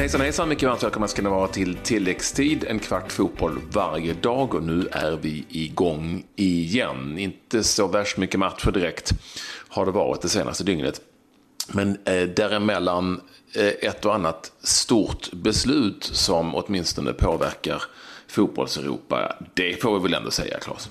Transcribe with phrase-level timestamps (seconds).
[0.00, 4.54] hejsan hejsan, mycket varmt välkomna ska ni vara till tilläggstid, en kvart fotboll varje dag
[4.54, 7.18] och nu är vi igång igen.
[7.18, 9.12] Inte så värst mycket matcher direkt
[9.68, 11.00] har det varit det senaste dygnet.
[11.72, 13.20] Men eh, däremellan
[13.54, 17.82] eh, ett och annat stort beslut som åtminstone påverkar
[18.28, 19.36] fotbolls-Europa.
[19.54, 20.88] Det får vi väl ändå säga, Claes?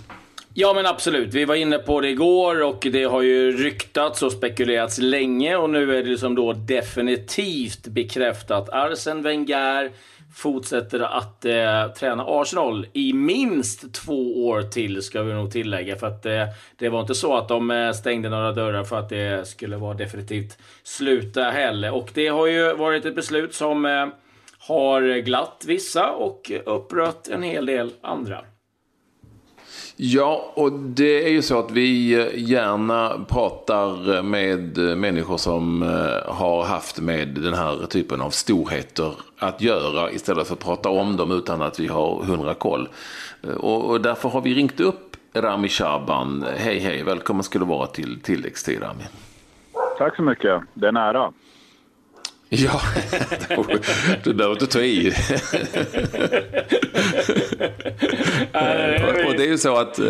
[0.54, 1.34] Ja men absolut.
[1.34, 5.70] Vi var inne på det igår och det har ju ryktats och spekulerats länge och
[5.70, 8.70] nu är det liksom då definitivt bekräftat.
[8.70, 9.92] Arsen Wenger
[10.36, 15.96] fortsätter att eh, träna Arsenal i minst två år till, ska vi nog tillägga.
[15.96, 16.46] För att eh,
[16.78, 19.94] det var inte så att de eh, stängde några dörrar för att det skulle vara
[19.94, 21.94] definitivt sluta heller.
[21.94, 24.08] Och det har ju varit ett beslut som eh,
[24.60, 28.42] har glatt vissa och upprört en hel del andra.
[30.02, 36.64] Ja, och det är ju så att vi gärna pratar med människor som eh, har
[36.64, 41.32] haft med den här typen av storheter att göra istället för att prata om dem
[41.32, 42.90] utan att vi har hundra koll.
[43.44, 46.46] Eh, och, därför har vi ringt upp Rami Shaban.
[46.58, 49.04] Hej hej, välkommen ska du vara till tilläggstid Rami.
[49.98, 51.32] Tack så mycket, det är nära.
[52.52, 52.82] Ja,
[54.24, 55.14] du behöver inte ta i.
[59.28, 60.06] och det är ju så att eh,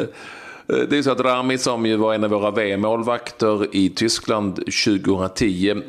[0.68, 5.82] det är så att Rami som ju var en av våra VM-målvakter i Tyskland 2010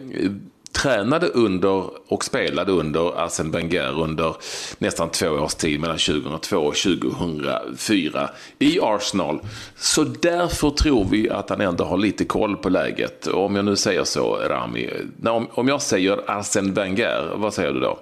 [0.73, 4.37] tränade under och spelade under Arsene Wenger under
[4.79, 9.41] nästan två års tid mellan 2002 och 2004 i Arsenal.
[9.75, 13.27] Så därför tror vi att han ändå har lite koll på läget.
[13.27, 14.91] Och om jag nu säger så, Rami,
[15.51, 17.99] om jag säger Arsene Wenger, vad säger du då?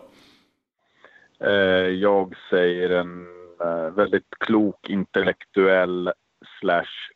[1.44, 3.26] Eh, jag säger en
[3.60, 6.12] eh, väldigt klok, intellektuell
[6.60, 7.10] slash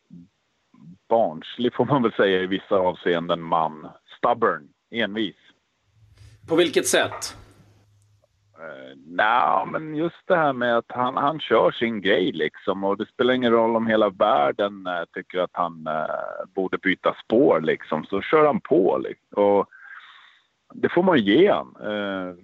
[1.09, 3.89] barnslig får man väl säga i vissa avseenden man.
[4.19, 5.37] Stubborn, envis.
[6.49, 7.37] På vilket sätt?
[8.59, 12.85] Eh, uh, Nej, men just det här med att han, han kör sin grej liksom
[12.85, 17.15] och det spelar ingen roll om hela världen uh, tycker att han uh, borde byta
[17.25, 19.45] spår liksom, så kör han på liksom.
[19.45, 19.67] Och
[20.75, 21.77] det får man ge han.
[21.77, 22.35] Uh,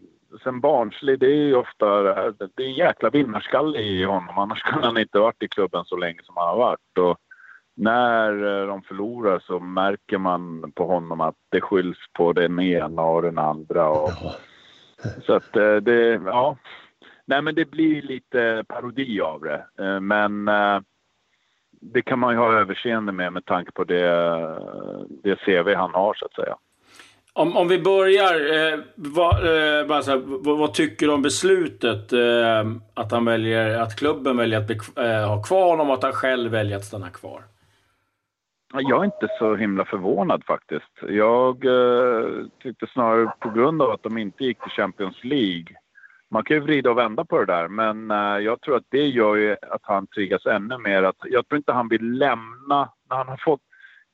[0.43, 2.03] sen barnslig, det är ju ofta
[2.33, 5.97] det är en jäkla vinnarskalle i honom, annars kunde han inte varit i klubben så
[5.97, 6.99] länge som han har varit.
[6.99, 7.19] Och
[7.79, 13.23] när de förlorar så märker man på honom att det skylls på den ena och
[13.23, 13.89] den andra.
[13.89, 14.35] Och, ja.
[15.27, 15.53] Så att
[15.83, 16.57] det, ja.
[17.25, 19.65] Nej men det blir lite parodi av det.
[20.01, 20.49] Men
[21.81, 24.09] det kan man ju ha överseende med med tanke på det,
[25.23, 26.57] det CV han har så att säga.
[27.33, 32.73] Om, om vi börjar, eh, vad, eh, här, vad, vad, tycker du om beslutet eh,
[32.95, 36.51] att han väljer, att klubben väljer att eh, ha kvar honom och att han själv
[36.51, 37.43] väljer att stanna kvar?
[38.73, 40.93] Jag är inte så himla förvånad faktiskt.
[41.09, 45.67] Jag eh, tyckte snarare på grund av att de inte gick till Champions League.
[46.31, 49.07] Man kan ju vrida och vända på det där, men eh, jag tror att det
[49.07, 51.03] gör ju att han triggas ännu mer.
[51.03, 53.61] Att, jag tror inte han vill lämna, när han har fått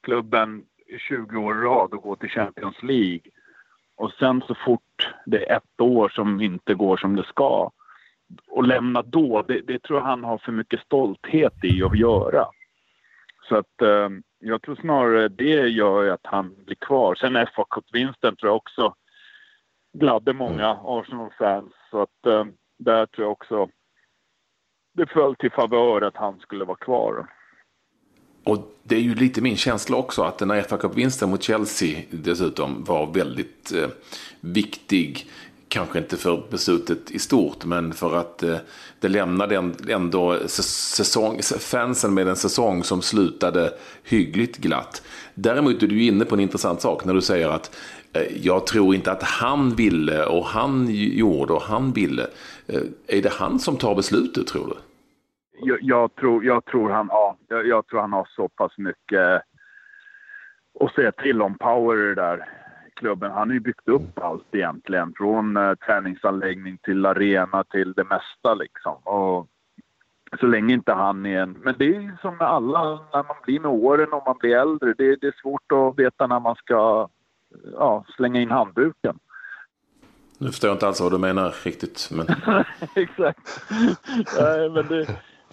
[0.03, 0.65] klubben
[1.09, 3.21] 20 år i rad och gå till Champions League.
[3.97, 7.71] Och sen så fort det är ett år som inte går som det ska
[8.49, 12.47] och lämna då, det, det tror jag han har för mycket stolthet i att göra.
[13.49, 17.15] Så att eh, jag tror snarare det gör att han blir kvar.
[17.15, 18.95] Sen fa Cup-vinsten tror jag också
[19.99, 20.87] gladde många mm.
[20.87, 21.73] Arsenal-fans.
[21.91, 22.45] Så att eh,
[22.79, 23.69] där tror jag också
[24.95, 27.27] det föll till favör att han skulle vara kvar.
[28.45, 32.03] Och det är ju lite min känsla också att den här fa Cup-vinsten mot Chelsea
[32.11, 33.89] dessutom var väldigt eh,
[34.41, 35.27] viktig
[35.75, 38.57] kanske inte för beslutet i stort, men för att eh,
[39.01, 43.71] det lämnade ändå säsong, fansen med en säsong som slutade
[44.05, 45.03] hyggligt glatt.
[45.35, 47.77] Däremot är du inne på en intressant sak när du säger att
[48.13, 52.27] eh, jag tror inte att han ville och han gjorde och han ville.
[52.67, 54.75] Eh, är det han som tar beslutet tror du?
[55.67, 59.19] Jag, jag tror, jag, tror han, ja, jag, jag tror han har så pass mycket
[59.19, 59.41] eh,
[60.81, 62.64] att säga till om power där
[63.05, 63.31] klubben.
[63.31, 65.13] Han har ju byggt upp allt egentligen.
[65.17, 68.95] Från uh, träningsanläggning till arena till det mesta liksom.
[68.95, 69.49] Och
[70.41, 71.53] så länge inte han är en...
[71.53, 74.95] Men det är som med alla, när man blir med åren och man blir äldre.
[74.99, 77.09] Det, det är svårt att veta när man ska
[77.73, 79.19] ja, slänga in handduken.
[80.39, 82.11] Nu förstår jag inte alls vad du menar riktigt.
[82.13, 82.27] Men...
[82.95, 83.71] Exakt.
[84.41, 85.07] Nej, men det,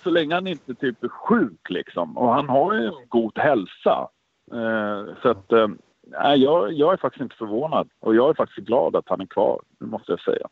[0.03, 2.17] så länge han inte typ är sjuk liksom.
[2.17, 4.07] Och han har ju en god hälsa.
[4.51, 5.67] Eh, så att eh,
[6.11, 9.25] nej, jag, jag är faktiskt inte förvånad och jag är faktiskt glad att han är
[9.25, 10.47] kvar, måste jag säga.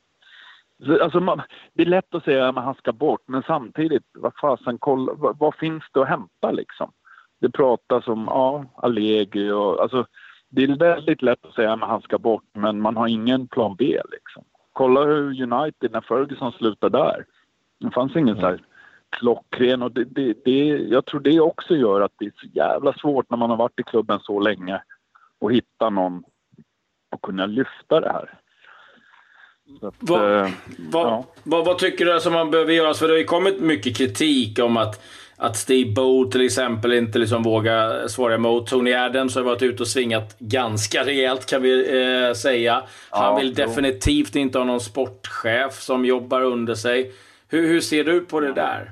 [1.02, 1.42] Alltså, man,
[1.74, 5.40] det är lätt att säga att han ska bort, men samtidigt, vad fasen, kolla, vad,
[5.40, 6.92] vad, finns det att hämta liksom?
[7.42, 10.06] Det pratas om, ja, Allegri och alltså,
[10.50, 13.76] det är väldigt lätt att säga att han ska bort, men man har ingen plan
[13.76, 14.44] B liksom.
[14.74, 17.26] kolla hur United, när Ferguson slutade där.
[17.80, 18.42] Det fanns ingen mm.
[18.42, 18.62] så här
[19.10, 22.94] klockren och det, det, det, jag tror det också gör att det är så jävla
[22.94, 24.82] svårt när man har varit i klubben så länge
[25.46, 26.24] att hitta någon
[27.12, 28.40] och kunna lyfta det här.
[29.82, 31.26] Att, vad, eh, vad, ja.
[31.44, 32.94] vad, vad, tycker du som man behöver göra?
[32.94, 35.04] För det har ju kommit mycket kritik om att,
[35.38, 38.68] att Steve Bow till exempel inte liksom vågar svara emot.
[38.68, 42.84] Tony Adams har varit ute och svingat ganska rejält kan vi eh, säga.
[43.10, 43.66] Han ja, vill jo.
[43.66, 47.12] definitivt inte ha någon sportchef som jobbar under sig.
[47.48, 48.92] Hur, hur ser du på det där?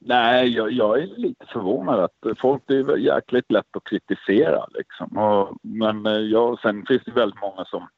[0.00, 5.18] Nej, jag, jag, är lite förvånad att folk, det är jäkligt lätt att kritisera liksom.
[5.18, 7.88] Och, men eh, jag, sen finns det väldigt många som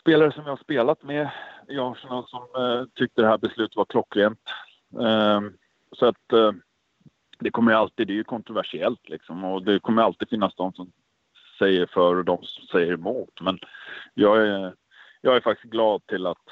[0.00, 1.30] spelare som jag har spelat med
[1.68, 4.40] i Arsenal som eh, tyckte det här beslutet var klockrent.
[5.00, 5.40] Eh,
[5.92, 6.52] så att eh,
[7.38, 10.72] det kommer ju alltid, det är ju kontroversiellt liksom och det kommer alltid finnas de
[10.72, 10.92] som
[11.58, 13.40] säger för och de som säger emot.
[13.40, 13.58] Men
[14.14, 14.74] jag är,
[15.20, 16.48] jag är faktiskt glad till att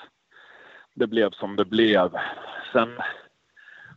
[0.94, 2.10] det blev som det blev.
[2.72, 2.98] Sen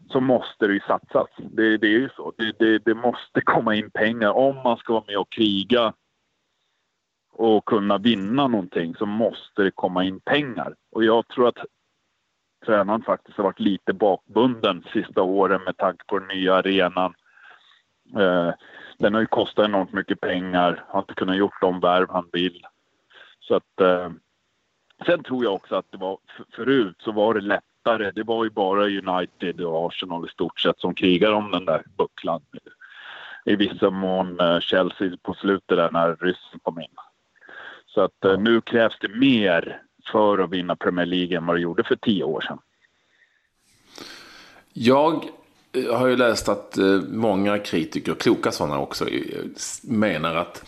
[0.09, 1.27] så måste det ju satsas.
[1.37, 2.33] Det, det är ju så.
[2.37, 4.29] Det, det, det, måste komma in pengar.
[4.31, 5.93] Om man ska vara med och kriga
[7.31, 10.75] och kunna vinna någonting så måste det komma in pengar.
[10.91, 11.57] Och jag tror att
[12.65, 17.13] tränaren faktiskt har varit lite bakbunden sista åren med tanke på den nya arenan.
[18.17, 18.53] Eh,
[18.97, 22.61] den har ju kostat enormt mycket pengar, har inte kunnat gjort de värv han vill.
[23.39, 24.11] Så att, eh,
[25.05, 26.17] sen tror jag också att det var,
[26.55, 27.41] förut så var det
[27.85, 28.11] lättare.
[28.11, 31.83] Det var ju bara United och Arsenal i stort sett som krigade om den där
[31.97, 32.41] bucklan.
[33.45, 36.87] I vissa mån eh, Chelsea på slutet där när ryssen kom in.
[37.85, 41.61] Så att eh, nu krävs det mer för att vinna Premier League än vad det
[41.61, 42.57] gjorde för tio år sedan.
[44.73, 45.25] Jag
[45.73, 46.77] eh, har ju läst att
[47.09, 49.05] många kritiker, kloka sådana också,
[49.83, 50.63] menar att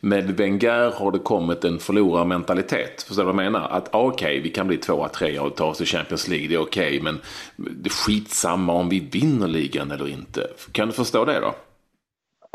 [0.00, 3.02] med Wenger har det kommit en förlorarmentalitet.
[3.02, 3.68] Förstår du vad jag menar?
[3.68, 6.48] Att ah, okej, okay, vi kan bli tvåa, trea och ta oss till Champions League,
[6.48, 7.20] det är okej, okay, men
[7.56, 10.46] det är skitsamma om vi vinner ligan eller inte.
[10.72, 11.54] Kan du förstå det då?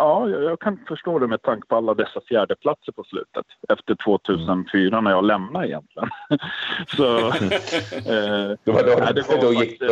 [0.04, 3.46] Ja, jag, kan förstå det med tanke på alla dessa fjärdeplatser på slutet.
[3.70, 6.10] Efter 2004 när jag lämnade egentligen.
[6.88, 9.88] så, eh, då, då, nej, det var då gick det,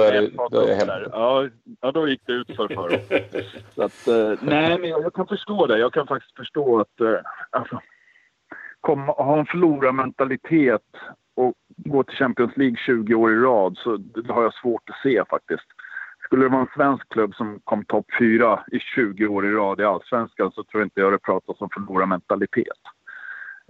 [0.52, 0.68] då,
[1.12, 1.48] ja,
[1.82, 3.02] ja, då gick det ut för för
[3.76, 5.78] Så att, eh, Nej, men jag, jag, kan förstå det.
[5.80, 7.20] Jag kan faktiskt förstå att eh,
[7.50, 7.82] alltså,
[8.82, 10.82] komma, ha en förlorarmentalitet
[11.36, 15.02] och gå till Champions League 20 år i rad så det har jag svårt att
[15.04, 15.68] se faktiskt.
[16.32, 19.82] Skulle det vara en svensk klubb som kom topp fyra i 20 år i rad
[19.82, 22.82] i allsvenskan så tror jag inte jag det pratas om förlorarmentalitet.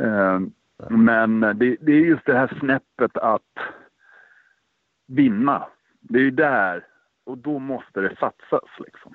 [0.04, 0.40] Eh,
[0.90, 3.58] men det, det, är just det här snäppet att
[5.08, 5.68] vinna.
[6.00, 6.86] Det är ju där
[7.26, 9.14] och då måste det satsas liksom.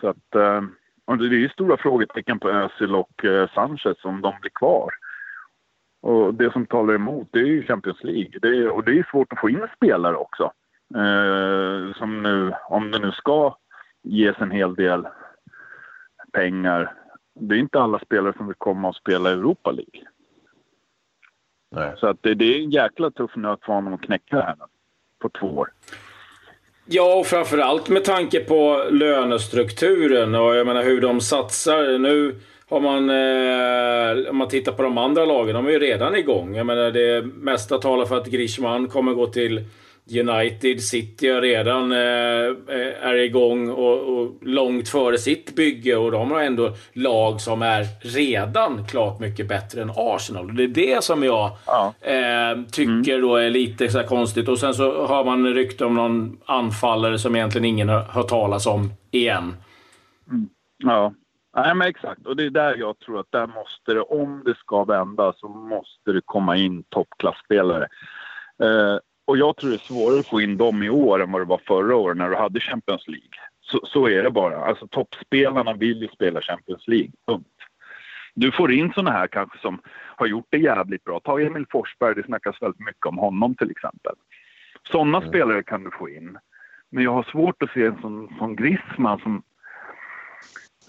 [0.00, 0.62] Så att, eh,
[1.16, 4.90] det är ju stora frågetecken på Özil och eh, Sanchez om de blir kvar.
[6.02, 8.38] Och det som talar emot det är ju Champions League.
[8.42, 10.52] Det är, och det är svårt att få in spelare också.
[10.94, 13.56] Eh, som nu, om det nu ska
[14.02, 15.06] ges en hel del
[16.32, 16.94] pengar.
[17.34, 20.02] Det är inte alla spelare som vill komma och spela i Europa League.
[21.70, 21.92] Nej.
[21.96, 24.64] Så att det, det, är en jäkla tuff nöt för honom att knäcka här nu,
[25.18, 25.72] på två år.
[26.86, 31.98] Ja, och framförallt med tanke på lönestrukturen och jag menar hur de satsar.
[31.98, 36.16] Nu har man, eh, om man tittar på de andra lagen, de är ju redan
[36.16, 36.54] igång.
[36.54, 39.64] Jag menar det mesta talar för att Grishman kommer gå till
[40.10, 46.30] United City har redan eh, är igång och, och, långt före sitt bygge och de
[46.30, 50.56] har ändå lag som är redan klart mycket bättre än Arsenal.
[50.56, 51.94] Det är det som jag ja.
[52.00, 53.20] eh, tycker mm.
[53.20, 54.48] då är lite så konstigt.
[54.48, 58.66] Och sen så har man rykte om någon anfallare som egentligen ingen har hört talas
[58.66, 59.56] om igen.
[60.30, 60.48] Mm.
[60.84, 61.12] Ja,
[61.56, 62.26] Nej, men exakt.
[62.26, 65.48] Och det är där jag tror att där måste det, om det ska vända, så
[65.48, 67.88] måste det komma in toppklassspelare.
[68.62, 68.98] Eh,
[69.30, 71.44] och jag tror det är svårare att få in dem i år än vad det
[71.44, 73.38] var förra året när du hade Champions League.
[73.60, 74.64] Så, så är det bara.
[74.64, 77.10] Alltså toppspelarna vill ju spela Champions League.
[77.26, 77.46] Punkt.
[78.34, 79.80] Du får in såna här kanske som
[80.16, 81.20] har gjort det jävligt bra.
[81.20, 84.14] Ta Emil Forsberg, det snackas väldigt mycket om honom till exempel.
[84.90, 85.28] Sådana mm.
[85.28, 86.38] spelare kan du få in.
[86.90, 89.42] Men jag har svårt att se en sån, sån Griezmann som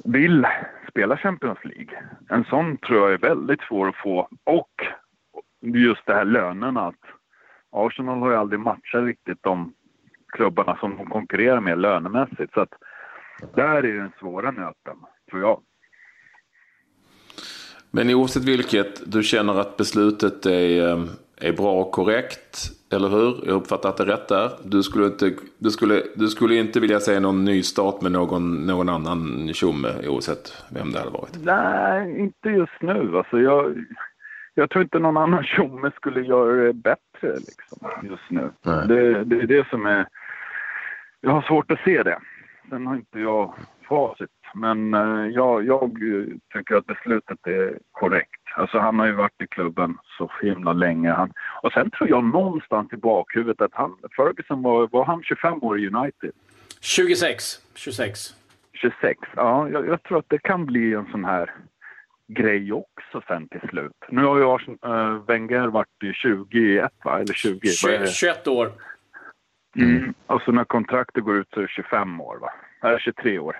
[0.03, 0.47] vill
[0.89, 2.03] spela Champions League.
[2.29, 4.29] En sån tror jag är väldigt svår att få.
[4.43, 4.71] Och
[5.61, 6.87] just det här lönerna.
[6.87, 7.20] Att
[7.71, 9.73] Arsenal har ju aldrig matchat riktigt de
[10.27, 12.53] klubbarna som de konkurrerar med lönemässigt.
[12.53, 12.73] Så att
[13.55, 14.97] där är den svåra nöten,
[15.29, 15.61] tror jag.
[17.91, 21.03] Men oavsett vilket, du känner att beslutet är, eh,
[21.41, 23.43] är bra och korrekt, eller hur?
[23.45, 24.51] Jag uppfattar att det är rätt där.
[24.63, 28.67] Du skulle inte, du skulle, du skulle inte vilja se någon ny start med någon,
[28.67, 31.37] någon annan tjomme oavsett vem det hade varit?
[31.43, 33.17] Nej, inte just nu.
[33.17, 33.85] Alltså jag,
[34.53, 38.51] jag tror inte någon annan tjomme skulle göra det bättre liksom, just nu.
[38.63, 40.07] Det, det är det som är...
[41.21, 42.19] Jag har svårt att se det.
[42.69, 43.55] Sen har inte jag
[43.87, 44.29] facit.
[44.55, 45.91] Men uh, jag, jag
[46.53, 48.41] tycker att beslutet är korrekt.
[48.55, 51.11] Alltså han har ju varit i klubben så himla länge.
[51.11, 55.63] Han, och sen tror jag någonstans i bakhuvudet att han, Ferguson var, var han 25
[55.63, 56.31] år i United?
[56.81, 57.43] 26.
[57.75, 58.19] 26.
[58.73, 59.69] 26, ja.
[59.69, 61.51] Jag, jag tror att det kan bli en sån här
[62.33, 63.95] grej också sen till slut.
[64.09, 67.19] Nu har ju Arsenal, äh, Wenger varit 21 va?
[67.19, 67.67] Eller 20?
[67.67, 68.71] 20 21 år.
[69.75, 70.13] Mm.
[70.27, 72.51] Och så när kontraktet går ut så är det 25 år va?
[72.83, 73.55] Eller 23 år.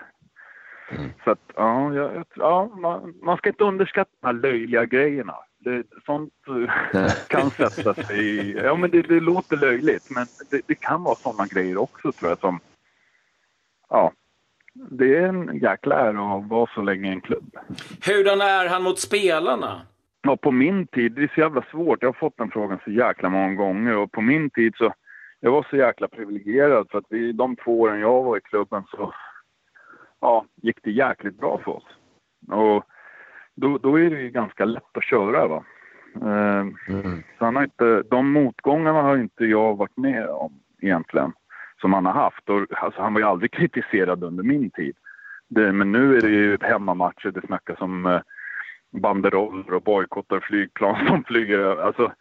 [0.91, 1.09] Mm.
[1.23, 5.35] Så att, ja, jag, ja man, man, ska inte underskatta de här löjliga grejerna.
[5.59, 6.33] Det, sånt
[6.93, 8.53] eh, kan sätta sig i...
[8.53, 12.31] Ja, men det, det låter löjligt, men det, det kan vara sådana grejer också tror
[12.31, 12.59] jag som...
[13.89, 14.11] Ja,
[14.73, 17.57] det är en jäkla ära att vara så länge i en klubb.
[18.05, 19.81] Hurdan är han mot spelarna?
[20.21, 22.01] Ja, på min tid, det är så jävla svårt.
[22.01, 24.93] Jag har fått den frågan så jäkla många gånger och på min tid så...
[25.43, 28.83] Jag var så jäkla privilegierad för att vi, de två åren jag var i klubben
[28.91, 29.13] så
[30.19, 31.85] ja, gick det jäkligt bra för oss.
[32.47, 32.85] Och
[33.55, 35.47] då, då är det ju ganska lätt att köra.
[35.47, 35.63] Va?
[36.15, 36.59] Eh,
[36.89, 37.23] mm.
[37.37, 41.33] så han har inte, de motgångarna har inte jag varit med om egentligen,
[41.81, 42.49] som han har haft.
[42.49, 44.95] Och, alltså, han var ju aldrig kritiserad under min tid.
[45.47, 48.21] Det, men nu är det ju hemmamatcher, det snackas om eh,
[48.91, 51.81] banderoller och bojkottar flygplan som flyger.
[51.81, 52.11] Alltså,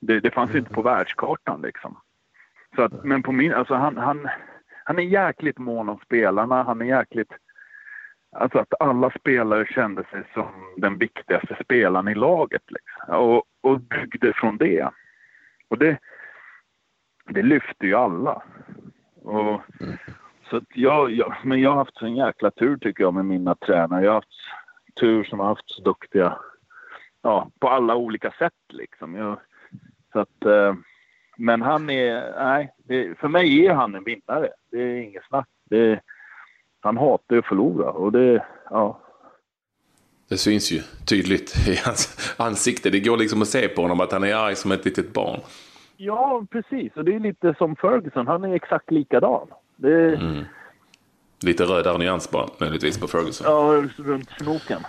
[0.00, 1.96] det, det fanns ju inte på världskartan liksom.
[2.76, 4.28] Så att, men på min, alltså han, han,
[4.84, 6.62] han är jäkligt mån om spelarna.
[6.62, 7.32] Han är jäkligt
[8.32, 12.62] Alltså att alla spelare kände sig som den viktigaste spelaren i laget.
[12.68, 13.14] Liksom.
[13.14, 14.90] Och, och byggde från det.
[15.68, 15.98] Och det,
[17.26, 18.42] det lyfte ju alla.
[19.22, 19.60] Och,
[20.50, 24.04] så jag, jag, men jag har haft en jäkla tur tycker jag med mina tränare.
[24.04, 24.28] Jag har haft
[25.00, 26.38] tur som har haft så duktiga,
[27.22, 29.14] ja, på alla olika sätt liksom.
[29.14, 29.38] Jag,
[30.12, 30.74] så att, eh,
[31.36, 34.48] men han är, nej, det, för mig är han en vinnare.
[34.70, 35.48] Det är inget snack.
[35.64, 36.00] Det,
[36.80, 39.00] han hatar att förlora och det, ja.
[40.28, 42.90] Det syns ju tydligt i hans ansikte.
[42.90, 45.40] Det går liksom att se på honom att han är arg som ett litet barn.
[46.02, 46.96] Ja, precis.
[46.96, 48.26] Och det är lite som Ferguson.
[48.26, 49.48] Han är exakt likadan.
[49.76, 50.14] Det...
[50.14, 50.44] Mm.
[51.46, 53.46] Lite rödare nyans bara, möjligtvis på Ferguson.
[53.50, 54.80] Ja, runt snoken.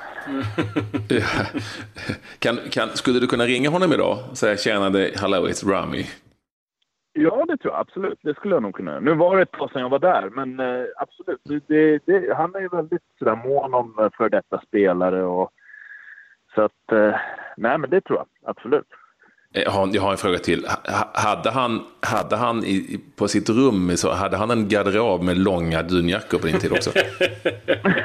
[2.39, 6.05] kan, kan, skulle du kunna ringa honom idag och säga tjena, det, hello, it's Rami?
[7.13, 8.19] Ja, det tror jag absolut.
[8.21, 10.59] Det skulle jag nog kunna Nu var det ett tag sedan jag var där, men
[10.59, 11.41] eh, absolut.
[11.67, 15.51] Det, det, han är ju väldigt sådär mån om eh, för detta spelare och
[16.55, 17.15] så att, eh,
[17.57, 18.87] nej men det tror jag absolut.
[19.53, 19.61] Eh,
[19.93, 20.67] jag har en fråga till.
[21.13, 25.83] Hade han, hade han i, på sitt rum så hade han en garderob med långa
[25.83, 26.91] dunjackor på din tid också?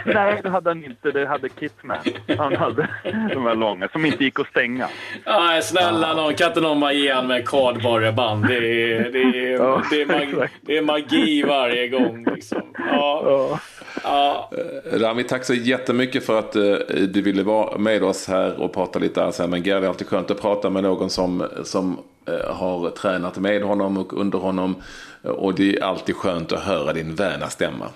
[0.06, 1.10] Nej, det hade han inte.
[1.10, 1.98] Det hade Kitman.
[2.38, 2.88] Han hade
[3.34, 4.88] de här långa som inte gick att stänga.
[5.26, 6.34] Nej, snälla någon.
[6.34, 8.46] Kan inte någon bara ge honom en kardborreband?
[8.46, 12.24] Det är, det, är, det, är magi, det är magi varje gång.
[12.34, 12.62] Liksom.
[12.90, 13.58] Ja.
[14.06, 14.50] Ja.
[14.52, 16.76] Eh, Rami, tack så jättemycket för att uh,
[17.08, 19.80] du ville vara med oss här och prata lite Wenger.
[19.80, 21.98] Det är alltid skönt att prata med någon som, som
[22.28, 24.74] uh, har tränat med honom och under honom.
[25.22, 27.86] Och det är alltid skönt att höra din väna stämma.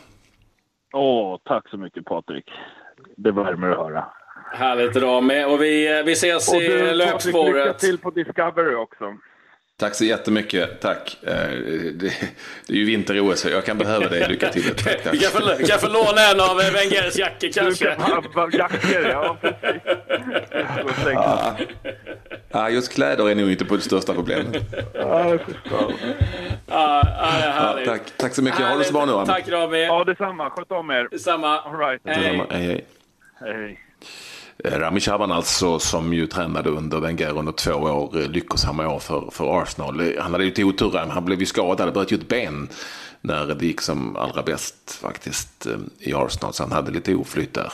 [0.93, 2.50] Åh, tack så mycket Patrik.
[3.17, 4.05] Det värmer att höra.
[4.52, 5.45] Härligt Rami.
[5.45, 7.33] Och vi, vi ses och du, i löpspåret.
[7.33, 9.05] Patrik, lycka till på Discovery också.
[9.81, 10.81] Tack så jättemycket.
[10.81, 11.19] Tack.
[11.23, 11.33] Eh,
[11.95, 12.07] det,
[12.69, 14.29] är ju vinter-OS, jag kan behöva dig.
[14.29, 14.63] Lycka till.
[14.77, 15.21] Tack, tack.
[15.21, 17.85] Kan, få, kan få låna en av Wengers jackor kanske?
[18.53, 19.37] jackor, ja
[21.13, 21.57] ja.
[22.51, 22.71] ja.
[22.71, 24.57] Just kläder är nog inte på det största problemet.
[24.95, 25.39] Ja,
[26.67, 27.03] ja,
[27.45, 28.03] ja, tack.
[28.17, 28.61] tack så mycket.
[28.61, 29.27] Ha det så bra nu.
[29.27, 29.85] Tack Rami.
[29.85, 30.51] Ja, detsamma.
[30.51, 31.09] Sköt om er.
[31.11, 31.59] Detsamma.
[31.59, 32.01] All right.
[32.05, 32.47] Hej.
[32.51, 32.85] Hej, hej.
[33.41, 33.81] hej.
[34.64, 38.99] Eh, Rami Shaban alltså, som ju tränade under Wenger under två år, eh, lyckosamma år
[38.99, 40.00] för, för Arsenal.
[40.00, 42.69] Eh, han hade ju otur, han blev ju skadad, bröt ju ett ben
[43.21, 45.67] när det gick som allra bäst faktiskt
[45.99, 46.52] i Arsenal.
[46.52, 47.73] Så han hade lite oflyt där,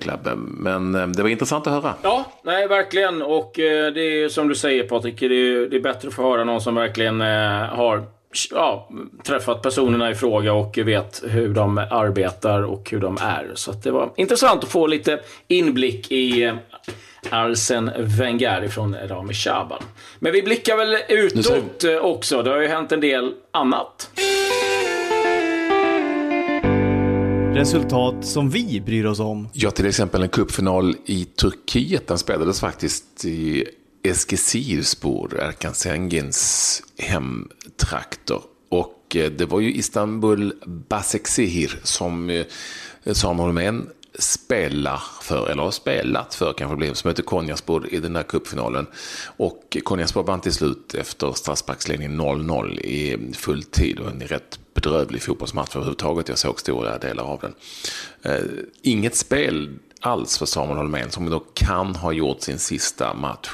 [0.00, 0.34] Klabbe.
[0.36, 1.94] Men det var intressant att höra.
[2.02, 3.22] Ja, nej verkligen.
[3.22, 6.44] Och det är som du säger Patrik, det är, det är bättre att få höra
[6.44, 8.17] någon som verkligen har
[8.50, 8.88] ja,
[9.24, 13.52] träffat personerna i fråga och vet hur de arbetar och hur de är.
[13.54, 16.54] Så det var intressant att få lite inblick i eh,
[17.30, 19.82] Arsen Wenger från Rami Shaban.
[20.18, 22.42] Men vi blickar väl utåt eh, också.
[22.42, 24.10] Det har ju hänt en del annat.
[27.54, 29.48] Resultat som vi bryr oss om.
[29.52, 32.06] Ja, till exempel en cupfinal i Turkiet.
[32.06, 33.64] Den spelades faktiskt i
[34.02, 38.40] Eskilstuna, Erkan Sengins hemtrakter.
[38.68, 42.44] Och eh, det var ju Istanbul Basaksehir som eh,
[43.12, 43.88] Samuel Holmén
[44.18, 48.22] spelar för, eller har spelat för kanske det blev, som heter Konyaspor i den där
[48.22, 48.86] cupfinalen.
[49.36, 55.22] Och Konyaspor vann till slut efter straffsparksledning 0-0 i full tid och en rätt bedrövlig
[55.22, 56.28] fotbollsmatch överhuvudtaget.
[56.28, 57.54] Jag såg stora delar av den.
[58.22, 58.44] Eh,
[58.82, 63.50] inget spel alls för Samuel Holmén som då kan ha gjort sin sista match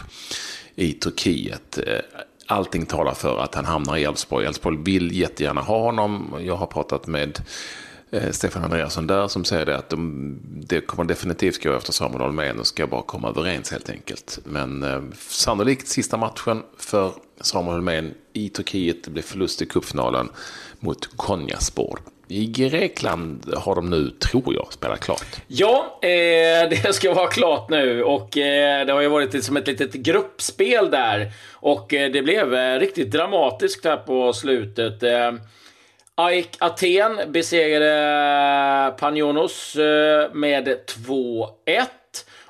[0.74, 1.78] i Turkiet.
[1.78, 1.98] Eh,
[2.46, 4.46] allting talar för att han hamnar i Elfsborg.
[4.46, 6.34] Elfsborg vill jättegärna ha honom.
[6.40, 7.40] Jag har pratat med
[8.11, 12.20] Eh, Stefan Andreasson där som säger det att de, det kommer definitivt gå efter Samuel
[12.20, 14.38] Holmén och ska bara komma överens helt enkelt.
[14.44, 19.04] Men eh, sannolikt sista matchen för Samuel Holmén i Turkiet.
[19.04, 20.28] Det blir förlust i cupfinalen
[20.80, 22.00] mot Konyaspor.
[22.28, 25.37] I Grekland har de nu, tror jag, spelat klart.
[25.46, 29.66] Ja, eh, det ska vara klart nu och eh, det har ju varit som ett
[29.66, 31.32] litet gruppspel där.
[31.52, 35.02] Och eh, det blev eh, riktigt dramatiskt här på slutet.
[35.02, 35.32] Eh,
[36.16, 41.54] AIK Aten besegrade eh, Panionos eh, med 2-1.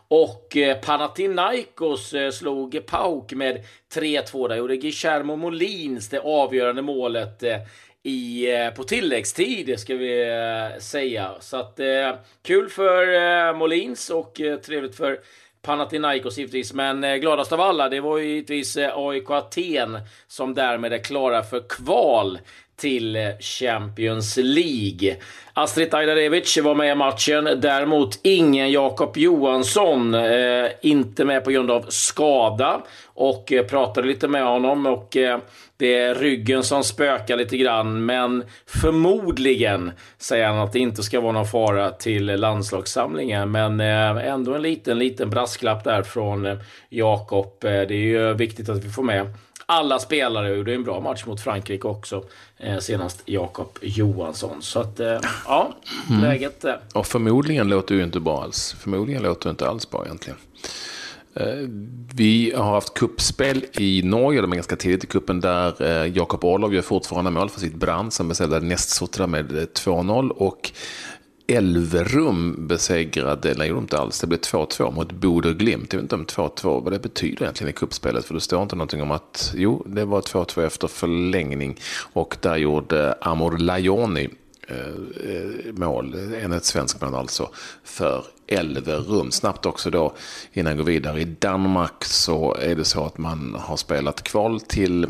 [0.08, 4.48] Och eh, Panathinaikos slog Pauk med 3-2.
[4.48, 7.42] Där gjorde Guillermo Molins det avgörande målet
[8.02, 10.26] i, på tilläggstid ska vi
[10.80, 11.30] säga.
[11.40, 11.80] Så att
[12.42, 15.20] kul för Molins och trevligt för
[15.62, 16.72] Panathinaikos givetvis.
[16.72, 21.68] Men gladast av alla, det var ju givetvis AIK Aten som därmed är klara för
[21.68, 22.38] kval
[22.76, 25.16] till Champions League.
[25.52, 27.48] Astrid Ajdarevic var med i matchen.
[27.56, 30.14] Däremot ingen Jakob Johansson.
[30.14, 32.82] Eh, inte med på grund av skada.
[33.14, 34.86] Och eh, pratade lite med honom.
[34.86, 35.38] och eh,
[35.76, 41.20] det är ryggen som spökar lite grann, men förmodligen säger han att det inte ska
[41.20, 43.50] vara någon fara till landslagssamlingen.
[43.50, 47.64] Men eh, ändå en liten, liten brasklapp där från eh, Jakob.
[47.64, 49.26] Eh, det är ju viktigt att vi får med
[49.66, 52.24] alla spelare gjorde en bra match mot Frankrike också.
[52.80, 54.62] senast Jakob Johansson.
[54.62, 55.00] Så att,
[55.46, 55.74] ja,
[56.10, 56.22] mm.
[56.22, 56.64] läget.
[56.94, 58.76] Och förmodligen låter det inte bra alls.
[58.80, 60.38] Förmodligen låter det inte alls bra egentligen.
[61.36, 61.68] Eh,
[62.14, 66.44] vi har haft kuppspel i Norge, de är ganska tidigt i kuppen där eh, Jakob
[66.44, 70.72] Orlov gör fortfarande mål för sitt brand som besegrade Nästsotra med 2-0 eh, och
[71.46, 75.92] Elverum besegrade, nej gjorde inte alls, det blev 2-2 mot Bodö Glimt.
[75.92, 78.76] Jag vet inte om 2-2, vad det betyder egentligen i kuppspelet för det står inte
[78.76, 81.80] någonting om att, jo, det var 2-2 efter förlängning
[82.12, 84.28] och där gjorde Amor Lajoni
[84.68, 87.50] eh, mål, en ett svenskt mål alltså,
[87.84, 89.30] för Elverum.
[89.30, 90.14] Snabbt också då
[90.52, 91.20] innan jag går vidare.
[91.20, 95.06] I Danmark så är det så att man har spelat kval till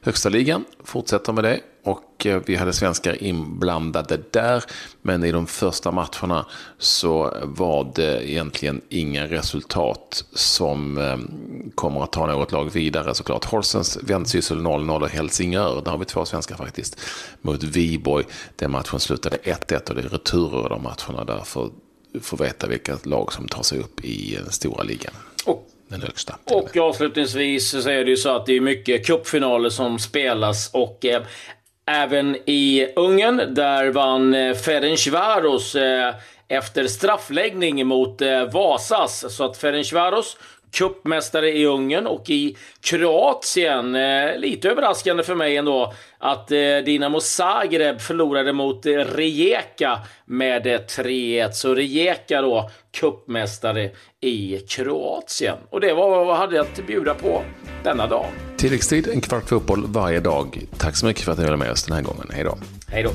[0.00, 0.64] högsta ligan.
[0.84, 1.60] Fortsätter med det.
[1.84, 4.64] Och eh, vi hade svenskar inblandade där.
[5.02, 6.46] Men i de första matcherna
[6.78, 11.18] så var det egentligen inga resultat som eh,
[11.74, 13.44] kommer att ta något lag vidare såklart.
[13.44, 17.00] Horsens vändsyssel 0-0 och Helsingör, där har vi två svenskar faktiskt,
[17.42, 18.24] mot Viborg.
[18.56, 21.24] Den matchen slutade 1-1 och det är returer i de matcherna.
[21.24, 21.70] Därför
[22.20, 25.12] få veta vilka lag som tar sig upp i den stora ligan.
[25.44, 26.38] Och, den högsta.
[26.44, 31.04] Och avslutningsvis så är det ju så att det är mycket cupfinaler som spelas och
[31.04, 31.22] eh,
[31.86, 36.14] även i Ungern där vann eh, Ferencvaros eh,
[36.48, 39.36] efter straffläggning mot eh, Vasas.
[39.36, 40.36] Så att Ferencvaros
[40.74, 43.94] cupmästare i Ungern och i Kroatien.
[43.94, 50.66] Eh, lite överraskande för mig ändå att eh, Dinamo Zagreb förlorade mot eh, Rijeka med
[50.66, 51.50] 3-1.
[51.50, 55.56] Så Rijeka då cupmästare i Kroatien.
[55.70, 57.42] Och det var vad jag hade att bjuda på
[57.82, 58.26] denna dag.
[58.56, 60.60] Tilläggstid, en kvart fotboll varje dag.
[60.78, 62.30] Tack så mycket för att ni var med oss den här gången.
[62.32, 62.58] Hej då.
[62.88, 63.10] Hej då.